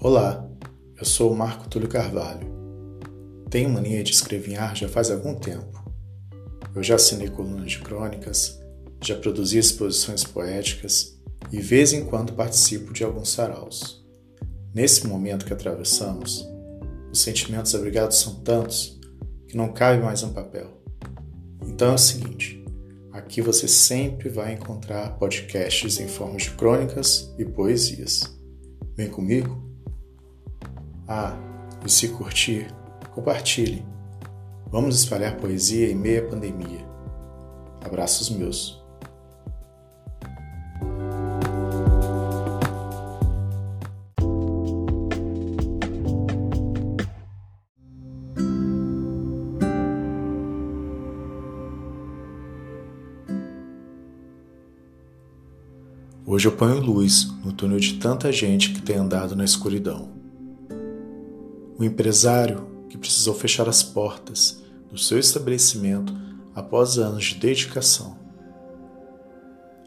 [0.00, 0.48] Olá,
[0.96, 2.46] eu sou o Marco Túlio Carvalho.
[3.50, 5.92] Tenho mania de escrever já faz algum tempo.
[6.72, 8.60] Eu já assinei colunas de crônicas,
[9.02, 11.20] já produzi exposições poéticas
[11.50, 14.06] e, vez em quando, participo de alguns saraus.
[14.72, 16.48] Nesse momento que atravessamos,
[17.10, 19.00] os sentimentos abrigados são tantos
[19.48, 20.80] que não cabe mais um papel.
[21.66, 22.64] Então é o seguinte:
[23.10, 28.22] aqui você sempre vai encontrar podcasts em forma de crônicas e poesias.
[28.96, 29.67] Vem comigo?
[31.10, 31.34] Ah,
[31.86, 32.66] e se curtir,
[33.14, 33.82] compartilhe.
[34.70, 36.86] Vamos espalhar poesia em meia pandemia.
[37.82, 38.78] Abraços meus.
[56.26, 60.17] Hoje eu ponho luz no túnel de tanta gente que tem andado na escuridão.
[61.78, 66.12] O empresário que precisou fechar as portas do seu estabelecimento
[66.52, 68.18] após anos de dedicação.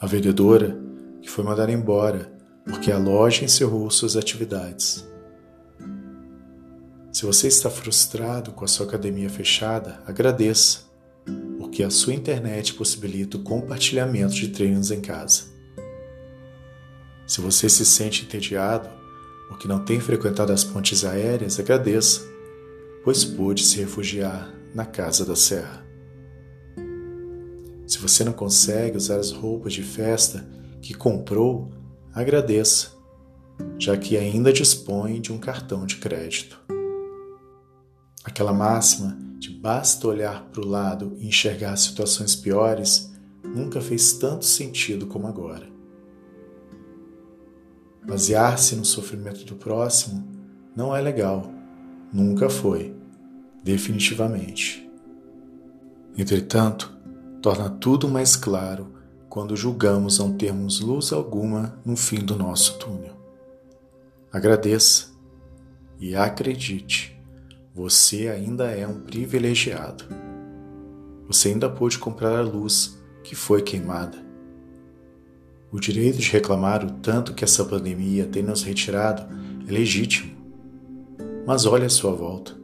[0.00, 0.78] A vendedora
[1.20, 2.32] que foi mandada embora
[2.64, 5.06] porque a loja encerrou suas atividades.
[7.12, 10.84] Se você está frustrado com a sua academia fechada, agradeça,
[11.58, 15.42] porque a sua internet possibilita o compartilhamento de treinos em casa.
[17.26, 18.88] Se você se sente entediado
[19.48, 22.22] porque não tem frequentado as pontes aéreas, agradeça,
[23.04, 25.84] pois pôde se refugiar na casa da serra.
[27.86, 30.46] Se você não consegue usar as roupas de festa
[30.80, 31.70] que comprou,
[32.12, 32.92] agradeça,
[33.78, 36.58] já que ainda dispõe de um cartão de crédito.
[38.24, 43.12] Aquela máxima de basta olhar para o lado e enxergar situações piores
[43.44, 45.73] nunca fez tanto sentido como agora.
[48.06, 50.26] Basear-se no sofrimento do próximo
[50.76, 51.50] não é legal,
[52.12, 52.94] nunca foi,
[53.62, 54.88] definitivamente.
[56.16, 56.94] Entretanto,
[57.40, 58.92] torna tudo mais claro
[59.28, 63.14] quando julgamos não termos luz alguma no fim do nosso túnel.
[64.32, 65.08] Agradeça
[65.98, 67.20] e acredite,
[67.74, 70.04] você ainda é um privilegiado.
[71.26, 74.18] Você ainda pôde comprar a luz que foi queimada.
[75.74, 79.26] O direito de reclamar o tanto que essa pandemia tem nos retirado
[79.66, 80.32] é legítimo.
[81.44, 82.56] Mas olhe à sua volta.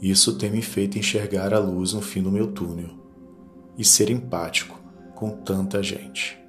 [0.00, 2.88] Isso tem me feito enxergar a luz no fim do meu túnel
[3.76, 4.80] e ser empático
[5.14, 6.42] com tanta gente.